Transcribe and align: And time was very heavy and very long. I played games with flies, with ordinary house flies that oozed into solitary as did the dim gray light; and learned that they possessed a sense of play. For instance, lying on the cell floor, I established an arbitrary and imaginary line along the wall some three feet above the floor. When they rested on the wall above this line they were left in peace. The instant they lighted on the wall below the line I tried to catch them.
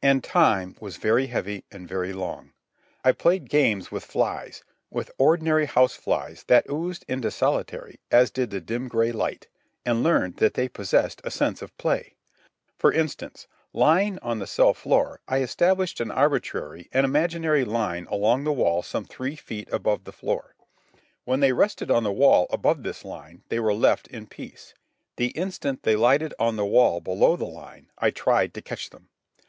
And 0.00 0.22
time 0.22 0.76
was 0.78 0.96
very 0.96 1.26
heavy 1.26 1.64
and 1.72 1.88
very 1.88 2.12
long. 2.12 2.52
I 3.02 3.10
played 3.10 3.50
games 3.50 3.90
with 3.90 4.04
flies, 4.04 4.62
with 4.90 5.10
ordinary 5.18 5.66
house 5.66 5.94
flies 5.96 6.44
that 6.46 6.70
oozed 6.70 7.04
into 7.08 7.32
solitary 7.32 7.98
as 8.12 8.30
did 8.30 8.50
the 8.50 8.60
dim 8.60 8.86
gray 8.86 9.10
light; 9.10 9.48
and 9.84 10.04
learned 10.04 10.36
that 10.36 10.54
they 10.54 10.68
possessed 10.68 11.20
a 11.24 11.32
sense 11.32 11.62
of 11.62 11.76
play. 11.78 12.14
For 12.78 12.92
instance, 12.92 13.48
lying 13.72 14.20
on 14.20 14.38
the 14.38 14.46
cell 14.46 14.72
floor, 14.72 15.18
I 15.26 15.38
established 15.38 15.98
an 15.98 16.12
arbitrary 16.12 16.88
and 16.92 17.04
imaginary 17.04 17.64
line 17.64 18.06
along 18.08 18.44
the 18.44 18.52
wall 18.52 18.84
some 18.84 19.04
three 19.04 19.34
feet 19.34 19.68
above 19.72 20.04
the 20.04 20.12
floor. 20.12 20.54
When 21.24 21.40
they 21.40 21.52
rested 21.52 21.90
on 21.90 22.04
the 22.04 22.12
wall 22.12 22.46
above 22.50 22.84
this 22.84 23.04
line 23.04 23.42
they 23.48 23.58
were 23.58 23.74
left 23.74 24.06
in 24.06 24.28
peace. 24.28 24.74
The 25.16 25.30
instant 25.32 25.82
they 25.82 25.96
lighted 25.96 26.34
on 26.38 26.54
the 26.54 26.64
wall 26.64 27.00
below 27.00 27.34
the 27.34 27.46
line 27.46 27.90
I 27.98 28.12
tried 28.12 28.54
to 28.54 28.62
catch 28.62 28.90
them. 28.90 29.08